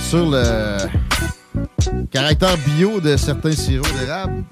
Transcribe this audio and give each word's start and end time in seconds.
Sur 0.00 0.30
le 0.30 0.76
caractère 2.10 2.56
bio 2.58 3.00
de 3.00 3.16
certains 3.16 3.52
sirops 3.52 3.92
d'érable. 3.98 4.44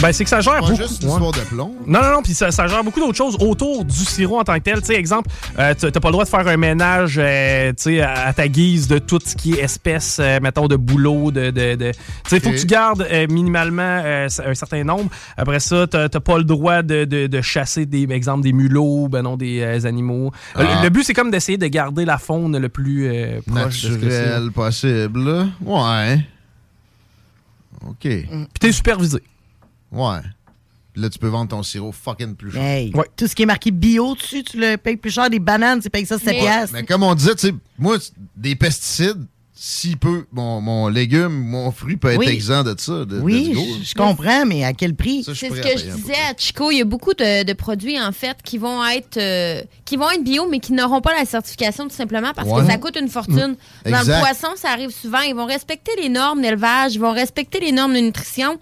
Ben, 0.00 0.12
c'est 0.12 0.22
que 0.22 0.30
ça 0.30 0.40
gère 0.40 0.60
beaucoup. 0.60 0.76
juste 0.76 1.02
une 1.02 1.08
ouais. 1.08 1.14
histoire 1.14 1.32
de 1.32 1.40
plomb. 1.40 1.74
Non, 1.86 2.00
non, 2.00 2.12
non, 2.12 2.22
puis 2.22 2.32
ça, 2.32 2.52
ça 2.52 2.68
gère 2.68 2.84
beaucoup 2.84 3.00
d'autres 3.00 3.16
choses 3.16 3.36
autour 3.40 3.84
du 3.84 3.94
sirop 3.94 4.38
en 4.38 4.44
tant 4.44 4.54
que 4.54 4.60
tel. 4.60 4.78
Tu 4.80 4.86
sais, 4.86 4.94
exemple, 4.94 5.28
euh, 5.58 5.74
tu 5.74 5.90
t'as 5.90 6.00
pas 6.00 6.08
le 6.08 6.12
droit 6.12 6.24
de 6.24 6.28
faire 6.28 6.46
un 6.46 6.56
ménage, 6.56 7.16
euh, 7.18 7.70
tu 7.70 7.82
sais, 7.82 8.00
à, 8.00 8.32
ta 8.32 8.46
guise 8.46 8.86
de 8.86 8.98
tout 8.98 9.18
ce 9.24 9.34
qui 9.34 9.54
est 9.54 9.60
espèce, 9.62 10.18
euh, 10.20 10.38
mettons, 10.40 10.68
de 10.68 10.76
boulot, 10.76 11.32
de... 11.32 11.50
de, 11.50 11.74
de- 11.74 11.90
Tu 11.90 11.98
sais, 12.28 12.40
faut 12.40 12.50
que 12.50 12.58
tu 12.58 12.66
gardes 12.66 13.06
euh, 13.10 13.26
minimalement 13.28 13.82
un 13.82 14.28
certain 14.54 14.84
nombre. 14.84 15.10
Après 15.36 15.58
ça, 15.60 15.86
t'as 15.88 16.08
pas 16.08 16.38
le 16.38 16.44
droit 16.44 16.82
de, 16.82 17.04
de, 17.04 17.26
de 17.26 17.40
chasser, 17.40 17.84
des 17.84 18.06
exemple, 18.10 18.44
des 18.44 18.52
mulots, 18.52 19.08
ben 19.08 19.22
non, 19.22 19.36
des 19.36 19.84
animaux. 19.84 20.32
Ah. 20.54 20.62
Le, 20.62 20.84
le 20.84 20.90
but, 20.90 21.02
c'est 21.04 21.14
comme 21.14 21.30
d'essayer 21.30 21.58
de 21.58 21.66
garder 21.66 22.04
la 22.04 22.18
faune 22.18 22.56
le 22.56 22.68
plus 22.68 23.10
proche 23.46 23.82
de 23.82 23.90
ce 23.90 23.96
que. 23.96 24.04
Naturel 24.04 24.50
possible. 24.52 25.48
Ouais. 25.64 26.20
OK. 27.86 27.96
Puis 28.00 28.48
t'es 28.60 28.72
supervisé. 28.72 29.22
Ouais. 29.92 30.20
Puis 30.92 31.02
là, 31.02 31.10
tu 31.10 31.18
peux 31.18 31.28
vendre 31.28 31.50
ton 31.50 31.62
sirop 31.62 31.92
fucking 31.92 32.34
plus 32.34 32.52
cher. 32.52 32.62
Hey, 32.62 32.92
Ouais. 32.94 33.06
Tout 33.16 33.26
ce 33.26 33.34
qui 33.34 33.42
est 33.42 33.46
marqué 33.46 33.70
bio 33.70 34.14
dessus, 34.14 34.42
tu 34.42 34.58
le 34.58 34.76
payes 34.76 34.96
plus 34.96 35.10
cher. 35.10 35.30
Des 35.30 35.38
bananes, 35.38 35.80
tu 35.80 35.90
payes 35.90 36.06
ça 36.06 36.18
7 36.18 36.26
Mais- 36.26 36.40
piastres. 36.40 36.74
Mais 36.74 36.84
comme 36.84 37.02
on 37.02 37.14
disait, 37.14 37.34
tu 37.34 37.48
sais, 37.48 37.54
moi, 37.78 37.98
des 38.36 38.56
pesticides, 38.56 39.24
si 39.60 39.96
peu, 39.96 40.24
mon, 40.30 40.60
mon 40.60 40.86
légume, 40.86 41.32
mon 41.32 41.72
fruit 41.72 41.96
peut 41.96 42.12
être 42.12 42.18
Oui. 42.18 42.28
exempt 42.28 42.62
de 42.62 42.78
ça. 42.78 43.04
De, 43.04 43.18
oui, 43.18 43.52
je- 43.80 43.86
je 43.88 43.94
comprends, 43.94 44.46
mais 44.46 44.62
à 44.64 44.72
quel 44.72 44.94
prix? 44.94 45.24
C'est 45.24 45.34
ce 45.34 45.46
que 45.46 45.78
je 45.78 45.84
disais 45.96 46.14
à 46.30 46.34
Chico. 46.36 46.70
Il 46.70 46.78
y 46.78 46.80
a 46.80 46.84
beaucoup 46.84 47.12
de, 47.12 47.42
de 47.42 47.52
produits, 47.54 48.00
en 48.00 48.12
fait, 48.12 48.36
qui 48.44 48.56
vont 48.56 48.84
être 48.86 49.16
euh, 49.16 49.60
qui 49.84 49.96
vont 49.96 50.08
être 50.12 50.22
bio, 50.22 50.46
mais 50.48 50.60
qui 50.60 50.72
n'auront 50.72 51.00
pas 51.00 51.12
la 51.18 51.24
certification 51.24 51.88
tout 51.88 51.94
simplement 51.96 52.32
parce 52.36 52.48
Ouais. 52.48 52.60
que 52.64 52.70
ça 52.70 52.78
coûte 52.78 52.96
une 53.00 53.08
fortune. 53.08 53.56
Dans 53.84 53.98
Exact. 53.98 54.06
le 54.14 54.20
poisson, 54.20 54.48
ça 54.56 54.70
arrive 54.70 54.90
souvent. 54.90 55.20
Ils 55.22 55.34
vont 55.34 55.46
respecter 55.46 55.90
les 56.00 56.08
normes 56.08 56.40
d'élevage, 56.40 56.94
ils 56.94 57.00
vont 57.00 57.12
respecter 57.12 57.58
les 57.58 57.72
normes 57.72 57.94
de 57.94 58.00
nutrition, 58.00 58.58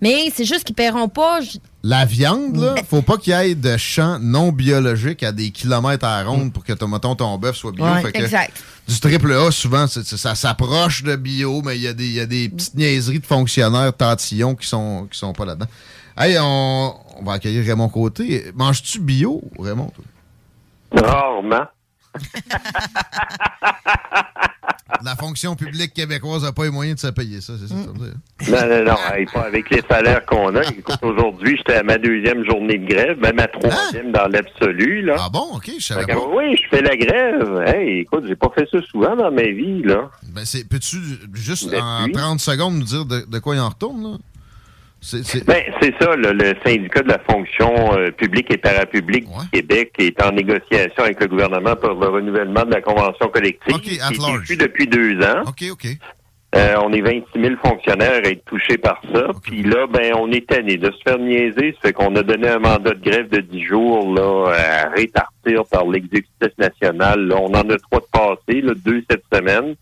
mais 0.00 0.32
c'est 0.34 0.44
juste 0.44 0.64
qu'ils 0.64 0.74
paieront 0.74 1.08
pas. 1.08 1.38
La 1.82 2.04
viande, 2.04 2.56
là, 2.56 2.74
faut 2.88 3.00
pas 3.00 3.16
qu'il 3.16 3.32
y 3.32 3.36
ait 3.36 3.54
de 3.54 3.76
champs 3.78 4.18
non 4.20 4.52
biologiques 4.52 5.22
à 5.22 5.32
des 5.32 5.50
kilomètres 5.50 6.04
à 6.04 6.22
la 6.22 6.28
ronde 6.28 6.52
pour 6.52 6.62
que 6.62 6.74
ton, 6.74 6.88
mettons, 6.88 7.14
ton 7.14 7.38
bœuf 7.38 7.56
soit 7.56 7.72
bio. 7.72 7.84
Ouais. 7.86 8.02
Fait 8.02 8.12
que 8.12 8.18
Exact. 8.22 8.52
Du 8.86 9.00
triple 9.00 9.32
A, 9.32 9.50
souvent, 9.50 9.86
ça 9.86 10.34
s'approche 10.34 11.02
de 11.04 11.16
bio, 11.16 11.62
mais 11.64 11.76
il 11.76 11.82
y, 11.82 11.88
a 11.88 11.94
des- 11.94 12.04
il 12.06 12.12
y 12.12 12.20
a 12.20 12.26
des 12.26 12.50
petites 12.50 12.74
niaiseries 12.74 13.20
de 13.20 13.26
fonctionnaires 13.26 13.96
tantillons 13.96 14.54
qui 14.54 14.66
sont, 14.68 15.08
qui 15.10 15.18
sont 15.18 15.32
pas 15.32 15.46
là-dedans. 15.46 15.68
Hey, 16.18 16.36
on, 16.38 16.94
on 17.18 17.24
va 17.24 17.34
accueillir 17.34 17.64
Raymond 17.64 17.88
Côté. 17.88 18.52
Manges-tu 18.54 19.00
bio, 19.00 19.40
Raymond? 19.58 19.90
toi? 19.94 20.04
Rarement. 21.02 21.64
La 25.02 25.16
fonction 25.16 25.56
publique 25.56 25.94
québécoise 25.94 26.42
n'a 26.42 26.52
pas 26.52 26.64
les 26.64 26.70
moyens 26.70 27.00
de 27.00 27.06
se 27.08 27.12
payer 27.12 27.40
ça, 27.40 27.54
c'est 27.58 27.68
ça 27.68 27.74
que? 27.74 27.88
Non, 28.50 28.68
non, 28.68 28.84
non. 28.92 28.98
hey, 29.14 29.24
pas 29.26 29.42
avec 29.46 29.70
les 29.70 29.82
salaires 29.88 30.26
qu'on 30.26 30.54
a. 30.56 30.62
Écoute, 30.62 30.98
aujourd'hui, 31.02 31.56
j'étais 31.56 31.76
à 31.76 31.82
ma 31.82 31.96
deuxième 31.96 32.44
journée 32.44 32.76
de 32.76 32.86
grève, 32.86 33.18
même 33.18 33.38
à 33.38 33.46
troisième 33.46 34.12
dans 34.12 34.26
l'absolu, 34.26 35.02
là. 35.02 35.16
Ah 35.18 35.28
bon, 35.32 35.46
ok, 35.54 35.70
je 35.78 35.84
savais 35.84 36.04
que, 36.04 36.36
oui, 36.36 36.56
je 36.56 36.68
fais 36.68 36.82
la 36.82 36.96
grève. 36.96 37.62
Hey, 37.66 38.00
écoute, 38.00 38.24
j'ai 38.26 38.36
pas 38.36 38.50
fait 38.54 38.68
ça 38.70 38.78
souvent 38.90 39.16
dans 39.16 39.30
ma 39.30 39.42
vie, 39.42 39.82
là. 39.84 40.10
Ben, 40.34 40.44
c'est, 40.44 40.68
peux-tu 40.68 40.98
juste 41.34 41.72
en 41.74 42.04
oui. 42.04 42.12
30 42.12 42.40
secondes 42.40 42.74
nous 42.74 42.84
dire 42.84 43.06
de, 43.06 43.24
de 43.26 43.38
quoi 43.38 43.54
il 43.54 43.60
en 43.60 43.70
retourne, 43.70 44.02
là? 44.02 44.18
C'est, 45.00 45.46
Ben, 45.46 45.62
c'est 45.80 45.94
ça, 46.00 46.14
là, 46.14 46.32
le 46.32 46.52
syndicat 46.64 47.00
de 47.02 47.08
la 47.08 47.18
fonction 47.20 47.96
euh, 47.96 48.10
publique 48.10 48.52
et 48.52 48.58
parapublique 48.58 49.26
Ouais. 49.28 49.44
du 49.44 49.60
Québec 49.60 49.92
est 49.98 50.22
en 50.22 50.32
négociation 50.32 51.04
avec 51.04 51.20
le 51.20 51.26
gouvernement 51.28 51.74
pour 51.76 51.90
le 51.94 52.06
renouvellement 52.08 52.64
de 52.64 52.72
la 52.74 52.82
convention 52.82 53.28
collective. 53.28 53.74
OK, 53.74 53.80
at 53.80 53.80
qui 53.80 53.94
est 53.96 54.18
large. 54.20 54.56
depuis 54.58 54.86
deux 54.86 55.18
ans. 55.22 55.42
OK, 55.46 55.64
OK. 55.72 55.86
Euh, 56.56 56.74
on 56.84 56.92
est 56.92 57.00
26 57.00 57.40
000 57.40 57.54
fonctionnaires 57.64 58.20
à 58.24 58.28
être 58.28 58.44
touchés 58.44 58.76
par 58.76 59.00
ça. 59.14 59.28
Puis 59.44 59.62
là, 59.62 59.86
ben, 59.86 60.12
on 60.16 60.30
est 60.32 60.46
tanné 60.48 60.76
de 60.76 60.90
se 60.90 60.98
faire 61.06 61.16
niaiser. 61.18 61.74
Ça 61.74 61.88
fait 61.88 61.92
qu'on 61.92 62.14
a 62.16 62.22
donné 62.24 62.48
un 62.48 62.58
mandat 62.58 62.90
de 62.92 63.00
grève 63.08 63.28
de 63.28 63.40
10 63.40 63.62
jours 63.62 64.12
là, 64.12 64.52
à 64.52 64.88
répartir 64.90 65.62
par 65.70 65.86
l'exécutif 65.86 66.48
national. 66.58 67.20
Là, 67.28 67.36
on 67.36 67.54
en 67.54 67.70
a 67.70 67.78
trois 67.78 68.00
de 68.00 68.06
passés, 68.12 68.60
là, 68.62 68.72
deux 68.84 69.02
cette 69.08 69.22
semaine. 69.32 69.76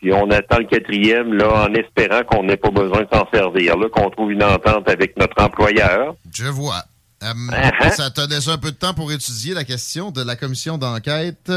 Puis 0.00 0.12
on 0.12 0.30
attend 0.30 0.58
le 0.58 0.64
quatrième 0.64 1.34
là, 1.34 1.66
en 1.68 1.74
espérant 1.74 2.22
qu'on 2.24 2.42
n'ait 2.44 2.56
pas 2.56 2.70
besoin 2.70 3.02
de 3.02 3.08
s'en 3.12 3.26
servir, 3.32 3.76
là, 3.76 3.86
qu'on 3.94 4.08
trouve 4.10 4.32
une 4.32 4.42
entente 4.42 4.88
avec 4.88 5.16
notre 5.18 5.42
employeur. 5.42 6.14
Je 6.34 6.46
vois. 6.46 6.82
Euh, 7.22 7.26
Uh-huh. 7.50 7.92
Ça 7.92 8.08
t'a 8.08 8.24
laissé 8.26 8.48
un 8.48 8.56
peu 8.56 8.70
de 8.70 8.76
temps 8.76 8.94
pour 8.94 9.12
étudier 9.12 9.52
la 9.52 9.64
question 9.64 10.10
de 10.10 10.22
la 10.22 10.36
commission 10.36 10.78
d'enquête 10.78 11.52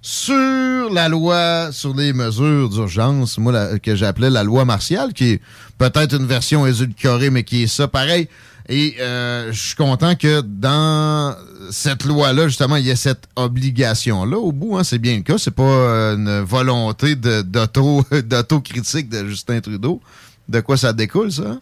sur 0.00 0.90
la 0.92 1.08
loi 1.08 1.70
sur 1.70 1.94
les 1.94 2.12
mesures 2.12 2.68
d'urgence, 2.70 3.38
moi, 3.38 3.52
la- 3.52 3.78
que 3.78 3.94
j'appelais 3.94 4.30
la 4.30 4.42
loi 4.42 4.64
martiale, 4.64 5.12
qui 5.12 5.32
est 5.34 5.40
peut-être 5.78 6.16
une 6.16 6.26
version 6.26 6.66
édulcorée, 6.66 7.30
mais 7.30 7.44
qui 7.44 7.64
est 7.64 7.66
ça 7.66 7.88
pareil. 7.88 8.28
Et 8.68 8.94
euh, 9.00 9.50
je 9.52 9.60
suis 9.60 9.74
content 9.76 10.14
que 10.14 10.40
dans 10.40 11.34
cette 11.70 12.04
loi-là, 12.04 12.46
justement, 12.48 12.76
il 12.76 12.86
y 12.86 12.90
ait 12.90 12.96
cette 12.96 13.24
obligation-là. 13.36 14.36
Au 14.38 14.52
bout, 14.52 14.76
hein, 14.78 14.84
c'est 14.84 14.98
bien 14.98 15.16
le 15.16 15.22
cas. 15.22 15.38
C'est 15.38 15.54
pas 15.54 15.62
euh, 15.62 16.16
une 16.16 16.40
volonté 16.40 17.16
de- 17.16 17.42
d'auto- 17.42 18.04
d'autocritique 18.24 19.08
de 19.08 19.26
Justin 19.26 19.60
Trudeau. 19.60 20.00
De 20.48 20.60
quoi 20.60 20.76
ça 20.76 20.92
découle, 20.92 21.30
ça? 21.32 21.56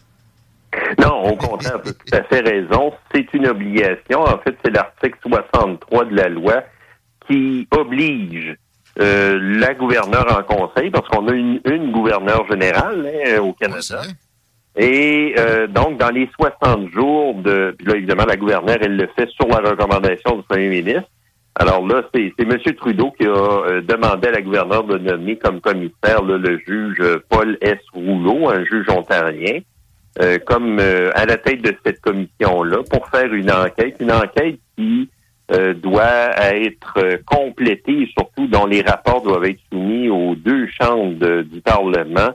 Non, 0.99 1.23
au 1.25 1.35
contraire, 1.35 1.79
tu 1.83 1.89
as 1.89 1.93
tout 1.93 2.15
à 2.15 2.23
fait 2.23 2.39
raison. 2.41 2.93
C'est 3.13 3.25
une 3.33 3.47
obligation. 3.47 4.21
En 4.21 4.37
fait, 4.39 4.55
c'est 4.63 4.71
l'article 4.71 5.17
63 5.23 6.05
de 6.05 6.15
la 6.15 6.29
loi 6.29 6.63
qui 7.27 7.67
oblige 7.71 8.55
euh, 8.99 9.37
la 9.59 9.73
gouverneure 9.73 10.37
en 10.39 10.43
conseil, 10.43 10.89
parce 10.91 11.07
qu'on 11.09 11.27
a 11.27 11.33
une, 11.33 11.59
une 11.65 11.91
gouverneure 11.91 12.45
générale 12.49 13.05
hein, 13.25 13.39
au 13.39 13.53
Canada. 13.53 13.79
Et 14.77 15.35
euh, 15.37 15.67
donc, 15.67 15.97
dans 15.97 16.09
les 16.09 16.29
60 16.39 16.89
jours 16.91 17.35
de... 17.35 17.75
Puis 17.77 17.87
là, 17.87 17.95
évidemment, 17.97 18.25
la 18.25 18.37
gouverneure, 18.37 18.77
elle 18.81 18.95
le 18.95 19.07
fait 19.15 19.29
sur 19.29 19.47
la 19.47 19.57
recommandation 19.69 20.37
du 20.37 20.43
premier 20.43 20.69
ministre. 20.69 21.09
Alors 21.55 21.85
là, 21.85 22.03
c'est 22.13 22.33
M. 22.39 22.57
Trudeau 22.77 23.11
qui 23.11 23.25
a 23.25 23.29
euh, 23.29 23.81
demandé 23.81 24.29
à 24.29 24.31
la 24.31 24.41
gouverneure 24.41 24.85
de 24.85 24.97
nommer 24.97 25.37
comme 25.37 25.59
commissaire 25.59 26.23
là, 26.23 26.37
le 26.37 26.57
juge 26.65 26.97
euh, 27.01 27.19
Paul 27.27 27.57
S. 27.59 27.77
Rouleau, 27.93 28.49
un 28.49 28.63
juge 28.63 28.87
ontarien, 28.89 29.59
euh, 30.21 30.39
comme 30.45 30.79
euh, 30.79 31.11
à 31.13 31.25
la 31.25 31.35
tête 31.35 31.61
de 31.61 31.75
cette 31.85 31.99
commission-là 31.99 32.77
pour 32.89 33.07
faire 33.09 33.33
une 33.33 33.51
enquête, 33.51 33.97
une 33.99 34.13
enquête 34.13 34.59
qui 34.77 35.09
euh, 35.51 35.73
doit 35.73 36.31
être 36.53 36.93
euh, 36.97 37.17
complété 37.25 38.03
et 38.03 38.09
surtout 38.17 38.47
dont 38.47 38.65
les 38.65 38.81
rapports 38.81 39.21
doivent 39.21 39.45
être 39.45 39.59
soumis 39.71 40.09
aux 40.09 40.35
deux 40.35 40.67
chambres 40.67 41.43
du 41.43 41.59
Parlement 41.59 42.29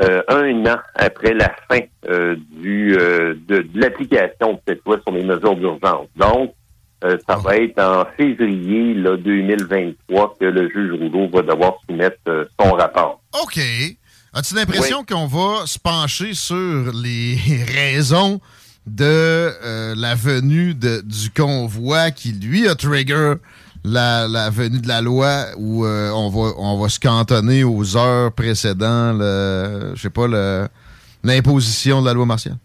euh, 0.00 0.22
un 0.28 0.66
an 0.66 0.78
après 0.94 1.34
la 1.34 1.54
fin 1.70 1.80
euh, 2.08 2.36
du 2.50 2.96
euh, 2.98 3.34
de, 3.46 3.58
de 3.62 3.80
l'application 3.80 4.54
de 4.54 4.58
cette 4.66 4.84
loi 4.84 4.98
sur 5.06 5.12
les 5.14 5.22
mesures 5.24 5.56
d'urgence. 5.56 6.08
Donc, 6.16 6.54
ça 7.28 7.36
va 7.36 7.56
être 7.56 7.78
en 7.80 8.06
février 8.16 8.94
là, 8.94 9.18
2023 9.18 10.36
que 10.40 10.46
le 10.46 10.70
juge 10.70 10.92
Rouleau 10.92 11.28
va 11.28 11.42
devoir 11.42 11.74
soumettre 11.86 12.16
son 12.58 12.72
rapport. 12.72 13.20
OK. 13.42 13.58
As-tu 14.32 14.54
l'impression 14.54 15.04
qu'on 15.04 15.26
va 15.26 15.66
se 15.66 15.78
pencher 15.78 16.32
sur 16.32 16.92
les 16.94 17.36
raisons 17.74 18.40
de 18.86 19.50
la 19.94 20.14
venue 20.14 20.72
de- 20.74 21.02
du 21.02 21.28
convoi 21.30 22.10
qui, 22.10 22.32
lui, 22.32 22.66
a 22.68 22.74
trigger 22.74 23.34
la, 23.84 24.50
venue 24.50 24.80
de 24.80 24.88
la 24.88 25.00
loi 25.00 25.46
où 25.58 25.84
euh, 25.84 26.10
on, 26.10 26.28
va, 26.30 26.54
on 26.58 26.80
va 26.80 26.88
se 26.88 26.98
cantonner 26.98 27.64
aux 27.64 27.96
heures 27.96 28.32
précédant 28.32 29.12
le, 29.12 29.92
je 29.94 30.00
sais 30.00 30.10
pas, 30.10 30.26
l'imposition 31.22 32.00
de 32.00 32.06
la 32.06 32.14
loi 32.14 32.26
martiale? 32.26 32.56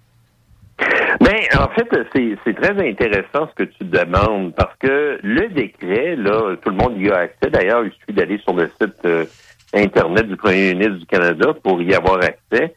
Ben, 1.19 1.41
en 1.59 1.67
fait, 1.69 1.87
c'est 2.15 2.37
c'est 2.45 2.53
très 2.53 2.89
intéressant 2.89 3.49
ce 3.49 3.63
que 3.63 3.69
tu 3.69 3.83
demandes 3.83 4.53
parce 4.55 4.73
que 4.79 5.19
le 5.21 5.49
décret, 5.49 6.15
là, 6.15 6.55
tout 6.63 6.69
le 6.69 6.77
monde 6.77 6.97
y 6.97 7.09
a 7.09 7.17
accès. 7.17 7.49
D'ailleurs, 7.51 7.83
il 7.83 7.91
suffit 7.91 8.13
d'aller 8.13 8.37
sur 8.39 8.53
le 8.53 8.69
site 8.81 9.05
euh, 9.05 9.25
Internet 9.73 10.27
du 10.27 10.37
premier 10.37 10.73
ministre 10.73 10.99
du 10.99 11.05
Canada 11.05 11.53
pour 11.61 11.81
y 11.81 11.93
avoir 11.93 12.23
accès. 12.23 12.73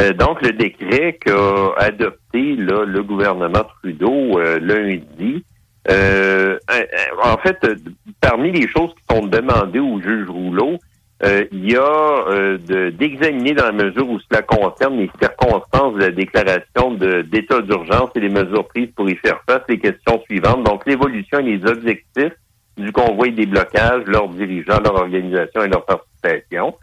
Euh, 0.00 0.12
donc, 0.12 0.42
le 0.42 0.50
décret 0.50 1.18
qu'a 1.24 1.72
adopté 1.76 2.56
là, 2.56 2.84
le 2.84 3.02
gouvernement 3.04 3.62
Trudeau 3.80 4.40
lundi, 4.40 5.44
euh, 5.90 6.58
euh, 6.70 6.84
en 7.22 7.36
fait, 7.38 7.58
euh, 7.64 7.74
parmi 8.20 8.52
les 8.52 8.68
choses 8.68 8.90
qui 8.94 9.14
sont 9.14 9.26
demandées 9.26 9.80
au 9.80 10.00
juge 10.00 10.28
Rouleau, 10.28 10.78
euh, 11.22 11.44
il 11.52 11.70
y 11.70 11.76
a 11.76 11.80
euh, 12.28 12.58
de- 12.58 12.90
d'examiner 12.90 13.52
dans 13.52 13.66
la 13.66 13.72
mesure 13.72 14.08
où 14.08 14.18
cela 14.28 14.42
concerne 14.42 14.98
les 14.98 15.10
circonstances 15.20 15.94
de 15.94 16.00
la 16.00 16.10
déclaration 16.10 16.92
d'état 17.24 17.60
d'urgence 17.62 18.10
et 18.16 18.20
les 18.20 18.28
mesures 18.28 18.66
prises 18.66 18.90
pour 18.96 19.08
y 19.08 19.14
faire 19.16 19.40
face 19.48 19.62
les 19.68 19.78
questions 19.78 20.20
suivantes. 20.28 20.64
Donc, 20.64 20.84
l'évolution 20.86 21.38
et 21.38 21.56
les 21.56 21.64
objectifs 21.66 22.32
du 22.76 22.90
convoi 22.90 23.28
et 23.28 23.30
des 23.30 23.46
blocages, 23.46 24.02
leurs 24.06 24.28
dirigeants, 24.28 24.80
leur 24.82 24.96
organisation 24.96 25.62
et 25.62 25.68
leur 25.68 25.84
participation. 25.84 26.74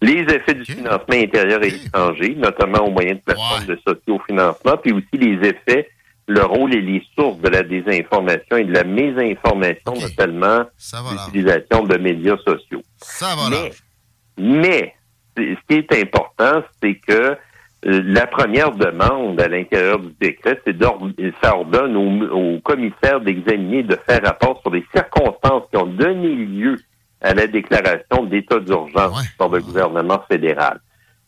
Les 0.00 0.20
effets 0.20 0.54
du 0.54 0.64
financement 0.64 1.14
intérieur 1.16 1.62
et 1.64 1.68
étranger, 1.68 2.34
notamment 2.38 2.86
au 2.86 2.90
moyen 2.90 3.14
de 3.14 3.20
plateformes 3.20 3.66
de 3.66 3.78
socio-financement, 3.86 4.76
puis 4.82 4.92
aussi 4.92 5.08
les 5.14 5.48
effets, 5.48 5.88
le 6.30 6.44
rôle 6.44 6.74
et 6.74 6.80
les 6.80 7.02
sources 7.16 7.40
de 7.40 7.48
la 7.48 7.62
désinformation 7.62 8.56
et 8.56 8.64
de 8.64 8.72
la 8.72 8.84
mésinformation, 8.84 9.94
notamment 10.00 10.64
l'utilisation 11.10 11.84
de 11.84 11.96
médias 11.98 12.36
sociaux. 12.38 12.82
Ça 12.98 13.34
va 13.34 13.50
Mais, 13.50 13.72
mais 14.38 14.94
ce 15.36 15.56
qui 15.68 15.74
est 15.74 15.92
important, 16.00 16.62
c'est 16.80 16.94
que 16.94 17.12
euh, 17.12 18.02
la 18.04 18.26
première 18.26 18.72
demande 18.72 19.40
à 19.40 19.48
l'intérieur 19.48 19.98
du 19.98 20.12
décret, 20.20 20.60
c'est 20.64 20.76
ça 21.42 21.56
ordonne 21.56 21.96
au, 21.96 22.56
au 22.56 22.60
commissaire 22.60 23.20
d'examiner, 23.20 23.82
de 23.82 23.98
faire 24.06 24.22
rapport 24.22 24.60
sur 24.60 24.70
les 24.70 24.84
circonstances 24.94 25.64
qui 25.70 25.78
ont 25.78 25.86
donné 25.86 26.28
lieu 26.28 26.76
à 27.22 27.34
la 27.34 27.46
déclaration 27.46 28.24
d'état 28.24 28.60
d'urgence 28.60 29.26
par 29.36 29.48
le 29.48 29.60
gouvernement 29.60 30.22
fédéral. 30.30 30.80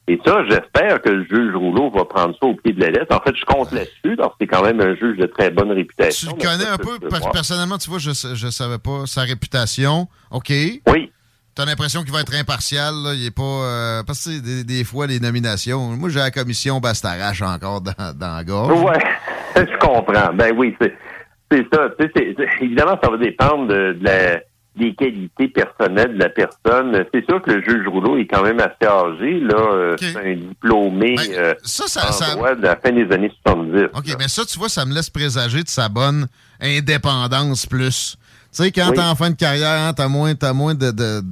Et 0.09 0.19
ça, 0.27 0.43
j'espère 0.49 1.01
que 1.01 1.11
le 1.11 1.25
juge 1.25 1.55
Rouleau 1.55 1.91
va 1.91 2.05
prendre 2.05 2.35
ça 2.41 2.47
au 2.47 2.55
pied 2.57 2.73
de 2.73 2.81
la 2.81 2.91
lettre. 2.91 3.15
En 3.17 3.21
fait, 3.21 3.37
je 3.37 3.45
compte 3.45 3.71
là-dessus, 3.73 4.17
parce 4.17 4.31
que 4.31 4.35
c'est 4.41 4.47
quand 4.49 4.63
même 4.65 4.81
un 4.81 4.95
juge 4.97 5.17
de 5.17 5.27
très 5.27 5.51
bonne 5.51 5.69
Tu 5.69 5.75
réputation. 5.75 6.33
le 6.37 6.43
connais 6.43 6.69
un 6.69 6.77
peu, 6.77 6.99
per- 6.99 7.31
personnellement, 7.33 7.79
tu 7.79 7.89
vois, 7.89 8.01
je 8.01 8.09
ne 8.11 8.51
savais 8.51 8.79
pas 8.79 9.07
sa 9.07 9.21
réputation. 9.23 10.09
OK. 10.33 10.51
Oui. 10.89 11.13
Tu 11.55 11.61
as 11.63 11.67
l'impression 11.67 12.03
qu'il 12.03 12.13
va 12.13 12.21
être 12.23 12.35
impartial. 12.35 12.95
Là. 12.95 13.13
Il 13.15 13.27
est 13.27 13.31
pas. 13.35 13.43
euh, 13.43 14.03
parce 14.03 14.25
que 14.25 14.31
tu 14.31 14.41
des, 14.41 14.65
des 14.65 14.85
fois, 14.85 15.07
les 15.07 15.21
nominations. 15.21 15.81
Moi, 15.97 16.09
j'ai 16.09 16.19
la 16.19 16.31
commission 16.31 16.81
Bastarache 16.81 17.43
encore 17.43 17.81
dans, 17.83 17.93
dans 18.19 18.35
la 18.37 18.43
gorge. 18.43 18.83
Ouais, 18.83 18.99
je 19.57 19.79
comprends. 19.79 20.33
Ben 20.35 20.53
oui, 20.57 20.75
c'est 20.81 20.95
ça. 21.73 21.89
Tu 22.01 22.11
évidemment, 22.63 22.99
ça 23.05 23.11
va 23.11 23.19
dépendre 23.19 23.69
de, 23.69 23.93
de 23.93 24.03
la, 24.05 24.41
des 24.77 24.95
qualités 24.95 25.49
personnelles 25.49 26.15
de 26.15 26.19
la 26.19 26.31
personne. 26.31 27.05
C'est 27.13 27.25
sûr 27.27 27.43
que 27.43 27.51
le 27.51 27.63
juge 27.63 27.87
Rouleau 27.87 28.17
est 28.17 28.27
quand 28.27 28.43
même 28.43 28.59
assez 28.61 28.87
âgé. 28.91 29.41
là. 29.41 29.55
Euh, 29.75 29.97
C'est 30.01 30.17
un 30.17 30.35
diplômé 30.35 31.17
euh, 31.37 31.55
ça, 31.63 31.85
en 32.09 32.13
ça- 32.13 32.35
droit 32.35 32.55
de 32.55 32.63
la 32.63 32.77
fin 32.77 32.91
des 32.91 33.11
années 33.13 33.31
70. 33.47 33.89
OK, 33.95 34.17
mais 34.19 34.29
ça, 34.29 34.45
tu 34.47 34.59
vois, 34.59 34.69
ça 34.71 34.85
me 34.87 34.95
laisse 34.95 35.11
présager 35.11 35.63
de 35.63 35.69
sa 35.69 35.89
bonne 35.89 36.27
indépendance 36.61 37.67
plus. 37.67 38.17
Tu 38.55 38.63
sais, 38.63 38.73
quand 38.73 38.89
Oui. 38.91 38.97
t'es 38.97 39.03
en 39.03 39.15
fin 39.15 39.31
de 39.31 39.37
carrière, 39.37 39.81
hein, 39.89 39.93
t'as 39.95 40.09
moins, 40.09 40.35
t'as 40.35 40.53
moins 40.53 40.75
de, 40.75 40.91
de, 40.91 41.23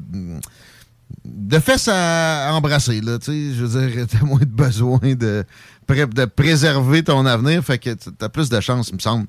de 1.25 1.59
fesses 1.59 1.89
à 1.93 2.51
embrasser, 2.53 3.01
là. 3.01 3.19
Tu 3.19 3.27
sais, 3.27 3.55
je 3.55 3.65
veux 3.65 3.89
dire, 3.89 4.07
t'as 4.11 4.25
moins 4.25 4.39
de 4.41 4.45
besoin 4.45 4.99
de, 5.03 5.45
de 5.89 6.25
préserver 6.25 7.03
ton 7.03 7.27
avenir. 7.27 7.63
Fait 7.65 7.79
que 7.79 7.91
t'as 8.19 8.29
plus 8.29 8.49
de 8.49 8.61
chances, 8.61 8.89
il 8.91 8.95
me 8.97 9.01
semble, 9.01 9.27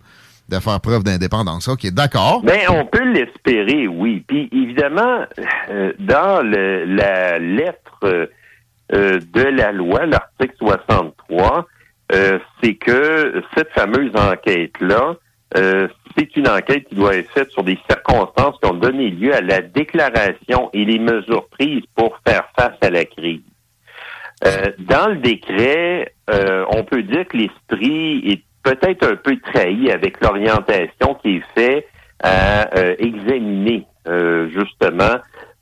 de 0.51 0.59
faire 0.59 0.79
preuve 0.81 1.03
d'indépendance. 1.03 1.67
OK, 1.67 1.87
d'accord. 1.91 2.41
Ben, 2.43 2.59
on 2.69 2.85
peut 2.85 3.03
l'espérer, 3.03 3.87
oui. 3.87 4.23
Puis 4.27 4.49
évidemment, 4.51 5.25
euh, 5.69 5.93
dans 5.99 6.45
la 6.45 7.39
lettre 7.39 7.99
euh, 8.03 8.25
euh, 8.93 9.19
de 9.33 9.41
la 9.41 9.71
loi, 9.71 10.05
l'article 10.05 10.53
63, 10.59 11.67
euh, 12.13 12.39
c'est 12.61 12.75
que 12.75 13.41
cette 13.55 13.71
fameuse 13.71 14.11
enquête-là, 14.15 15.15
c'est 16.15 16.35
une 16.37 16.47
enquête 16.47 16.87
qui 16.87 16.95
doit 16.95 17.15
être 17.15 17.29
faite 17.31 17.51
sur 17.51 17.63
des 17.63 17.77
circonstances 17.89 18.55
qui 18.61 18.69
ont 18.69 18.73
donné 18.73 19.09
lieu 19.09 19.33
à 19.33 19.41
la 19.41 19.59
déclaration 19.59 20.69
et 20.71 20.85
les 20.85 20.97
mesures 20.97 21.47
prises 21.49 21.83
pour 21.93 22.17
faire 22.25 22.47
face 22.57 22.77
à 22.81 22.89
la 22.89 23.03
crise. 23.03 23.41
Dans 24.79 25.09
le 25.09 25.17
décret, 25.17 26.15
on 26.29 26.85
peut 26.85 27.03
dire 27.03 27.27
que 27.27 27.35
l'esprit 27.35 28.31
est 28.31 28.43
peut-être 28.63 29.05
un 29.11 29.15
peu 29.15 29.37
trahi 29.39 29.91
avec 29.91 30.21
l'orientation 30.21 31.15
qui 31.21 31.37
est 31.37 31.43
faite 31.55 31.87
à 32.23 32.77
euh, 32.77 32.95
examiner 32.99 33.85
euh, 34.07 34.47
justement 34.49 35.15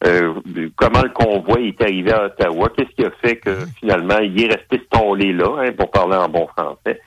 euh, 0.06 0.34
comment 0.78 1.02
le 1.04 1.10
convoi 1.10 1.60
est 1.60 1.82
arrivé 1.82 2.12
à 2.12 2.26
Ottawa, 2.26 2.70
qu'est-ce 2.76 2.96
qui 2.96 3.06
a 3.06 3.12
fait 3.22 3.36
que 3.36 3.52
finalement 3.80 4.18
il 4.20 4.42
est 4.42 4.48
resté 4.56 4.82
stolé 4.86 5.34
là, 5.34 5.46
hein, 5.60 5.72
pour 5.78 5.92
parler 5.92 6.16
en 6.16 6.30
bon 6.30 6.48
français. 6.48 7.02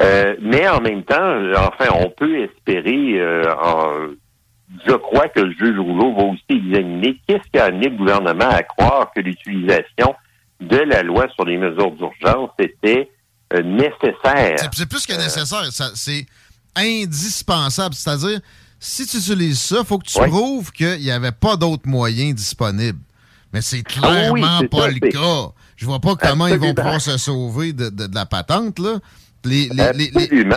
Euh, 0.00 0.36
mais 0.40 0.68
en 0.68 0.80
même 0.80 1.02
temps, 1.02 1.36
enfin, 1.56 1.90
on 2.00 2.10
peut 2.10 2.42
espérer, 2.44 3.18
euh, 3.20 3.42
en- 3.60 4.08
je 4.86 4.92
crois 4.92 5.28
que 5.28 5.40
le 5.40 5.50
juge 5.52 5.78
Rouleau 5.78 6.12
va 6.14 6.24
aussi 6.24 6.44
examiner 6.50 7.16
qu'est-ce 7.26 7.50
qui 7.50 7.58
a 7.58 7.64
amené 7.66 7.88
le 7.88 7.96
gouvernement 7.96 8.48
à 8.50 8.62
croire 8.62 9.10
que 9.14 9.20
l'utilisation 9.20 10.14
de 10.60 10.76
la 10.78 11.02
loi 11.02 11.26
sur 11.34 11.44
les 11.44 11.56
mesures 11.56 11.90
d'urgence 11.92 12.50
était 12.60 13.08
nécessaire. 13.64 14.56
C'est- 14.72 14.86
plus 14.86 15.06
que 15.06 15.12
nécessaire. 15.14 15.72
ça- 15.72 15.90
C'est 15.94 16.26
indispensable. 16.76 17.94
C'est-à-dire, 17.94 18.40
si 18.78 19.06
tu 19.06 19.16
utilises 19.18 19.60
ça, 19.60 19.76
il 19.80 19.84
faut 19.86 19.98
que 19.98 20.06
tu 20.06 20.18
prouves 20.28 20.70
qu'il 20.72 21.00
n'y 21.00 21.10
avait 21.10 21.32
pas 21.32 21.56
d'autres 21.56 21.88
moyens 21.88 22.34
disponibles. 22.34 22.98
Mais 23.52 23.62
c'est 23.62 23.82
Ah 24.02 24.30
oui, 24.32 24.40
clairement 24.42 24.60
pas 24.70 24.82
ça, 24.82 24.88
le 24.88 24.98
cas. 25.10 25.52
Je 25.76 25.86
vois 25.86 26.00
pas 26.00 26.16
comment 26.16 26.46
ils 26.46 26.58
vont 26.58 26.74
pouvoir 26.74 27.00
se 27.00 27.16
sauver 27.16 27.72
de, 27.72 27.88
de- 27.88 28.06
de 28.06 28.14
la 28.14 28.26
patente, 28.26 28.78
là. 28.78 28.98
Les, 29.44 29.70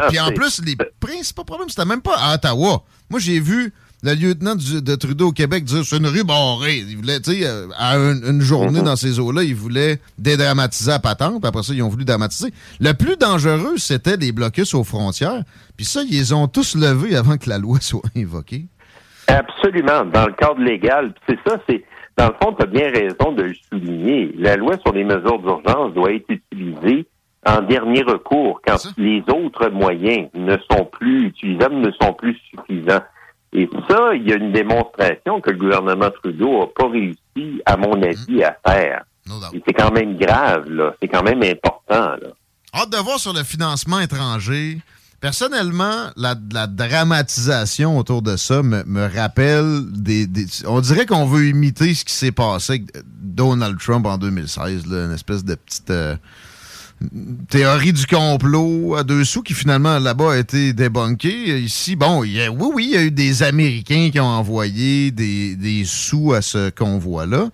puis 0.09 0.19
en 0.19 0.31
plus, 0.31 0.59
les 0.65 0.75
principaux 0.99 1.43
problèmes, 1.43 1.69
c'était 1.69 1.85
même 1.85 2.01
pas 2.01 2.17
à 2.17 2.33
Ottawa. 2.35 2.83
Moi, 3.09 3.19
j'ai 3.19 3.39
vu 3.39 3.71
le 4.03 4.13
lieutenant 4.15 4.55
du- 4.55 4.81
de 4.81 4.95
Trudeau 4.95 5.27
au 5.27 5.31
Québec 5.31 5.63
dire 5.63 5.83
c'est 5.85 5.97
une 5.97 6.07
rue 6.07 6.23
barrée. 6.23 6.77
Il 6.87 6.97
voulait, 6.97 7.19
tu 7.19 7.33
sais, 7.33 7.45
euh, 7.45 7.67
à 7.77 7.95
une, 7.97 8.23
une 8.25 8.41
journée 8.41 8.79
Mhm. 8.79 8.85
dans 8.85 8.95
ces 8.95 9.19
eaux-là, 9.19 9.43
il 9.43 9.55
voulait 9.55 9.99
dédramatiser 10.17 10.91
la 10.91 10.99
patente. 10.99 11.45
Après 11.45 11.63
ça, 11.63 11.73
ils 11.73 11.83
ont 11.83 11.89
voulu 11.89 12.05
dramatiser. 12.05 12.51
Le 12.79 12.93
plus 12.93 13.17
dangereux, 13.17 13.77
c'était 13.77 14.17
les 14.17 14.31
blocus 14.31 14.73
aux 14.73 14.83
frontières. 14.83 15.43
Puis 15.77 15.85
ça, 15.85 16.01
ils 16.03 16.11
les 16.17 16.33
ont 16.33 16.47
tous 16.47 16.75
levés 16.75 17.15
avant 17.15 17.37
que 17.37 17.49
la 17.49 17.57
loi 17.57 17.77
soit 17.81 18.01
invoquée. 18.17 18.65
Absolument, 19.27 20.05
dans 20.05 20.25
le 20.27 20.33
cadre 20.33 20.59
légal. 20.61 21.13
C'est 21.27 21.37
ça, 21.47 21.57
c'est 21.69 21.83
dans 22.17 22.27
le 22.27 22.33
fond, 22.41 22.53
tu 22.53 22.63
as 22.63 22.67
bien 22.67 22.89
raison 22.91 23.31
de 23.31 23.43
le 23.43 23.53
souligner. 23.69 24.33
La 24.37 24.55
loi 24.57 24.75
sur 24.83 24.93
les 24.93 25.03
mesures 25.03 25.39
d'urgence 25.39 25.93
doit 25.93 26.11
être 26.11 26.25
utilisée 26.29 27.05
en 27.45 27.61
dernier 27.61 28.01
recours 28.03 28.61
quand 28.67 28.77
les 28.97 29.23
autres 29.33 29.69
moyens 29.69 30.27
ne 30.33 30.57
sont 30.69 30.85
plus 30.91 31.27
utilisables, 31.27 31.75
ne 31.75 31.91
sont 32.01 32.13
plus 32.13 32.37
suffisants. 32.49 33.01
Et 33.53 33.69
ça, 33.89 34.13
il 34.15 34.27
y 34.27 34.31
a 34.33 34.37
une 34.37 34.51
démonstration 34.53 35.41
que 35.41 35.49
le 35.51 35.57
gouvernement 35.57 36.09
Trudeau 36.09 36.61
n'a 36.61 36.67
pas 36.75 36.89
réussi, 36.89 37.61
à 37.65 37.75
mon 37.77 38.01
avis, 38.01 38.43
à 38.43 38.57
faire. 38.65 39.03
Et 39.53 39.61
c'est 39.67 39.73
quand 39.73 39.91
même 39.91 40.17
grave, 40.17 40.69
là. 40.69 40.93
C'est 41.01 41.07
quand 41.09 41.23
même 41.23 41.43
important, 41.43 42.15
là. 42.21 42.29
Hâte 42.73 42.89
de 42.91 42.97
voir 42.97 43.19
sur 43.19 43.33
le 43.33 43.43
financement 43.43 43.99
étranger. 43.99 44.79
Personnellement, 45.19 46.07
la, 46.15 46.33
la 46.51 46.65
dramatisation 46.65 47.97
autour 47.97 48.21
de 48.23 48.37
ça 48.37 48.63
me, 48.63 48.83
me 48.85 49.07
rappelle 49.13 49.81
des, 49.91 50.25
des- 50.25 50.47
On 50.65 50.81
dirait 50.81 51.05
qu'on 51.05 51.25
veut 51.25 51.45
imiter 51.47 51.93
ce 51.93 52.03
qui 52.05 52.13
s'est 52.13 52.31
passé 52.31 52.73
avec 52.73 52.85
Donald 53.05 53.77
Trump 53.79 54.05
en 54.07 54.17
2016, 54.17 54.87
là, 54.87 55.05
une 55.05 55.11
espèce 55.13 55.45
de 55.45 55.55
petite. 55.55 55.89
euh, 55.91 56.15
théorie 57.49 57.93
du 57.93 58.05
complot 58.05 58.95
à 58.95 59.03
deux 59.03 59.23
sous 59.23 59.41
qui 59.41 59.53
finalement 59.53 59.99
là-bas 59.99 60.33
a 60.33 60.37
été 60.37 60.73
débunkée. 60.73 61.59
Ici, 61.59 61.95
bon, 61.95 62.23
il 62.23 62.33
y 62.33 62.41
a, 62.41 62.51
oui, 62.51 62.67
oui, 62.73 62.87
il 62.89 62.95
y 62.95 62.97
a 62.97 63.03
eu 63.03 63.11
des 63.11 63.43
Américains 63.43 64.09
qui 64.11 64.19
ont 64.19 64.25
envoyé 64.25 65.11
des, 65.11 65.55
des 65.55 65.83
sous 65.85 66.33
à 66.33 66.41
ce 66.41 66.69
convoi-là. 66.69 67.49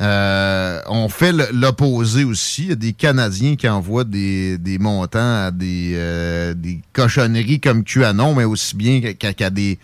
Euh, 0.00 0.80
on 0.88 1.08
fait 1.08 1.32
l'opposé 1.52 2.24
aussi. 2.24 2.62
Il 2.64 2.68
y 2.68 2.72
a 2.72 2.76
des 2.76 2.92
Canadiens 2.92 3.54
qui 3.56 3.68
envoient 3.68 4.04
des, 4.04 4.58
des 4.58 4.78
montants 4.78 5.44
à 5.46 5.50
des, 5.50 5.92
euh, 5.94 6.54
des 6.54 6.80
cochonneries 6.92 7.60
comme 7.60 7.84
QAnon, 7.84 8.34
mais 8.34 8.44
aussi 8.44 8.76
bien 8.76 9.00
qu'à 9.00 9.50
des, 9.50 9.78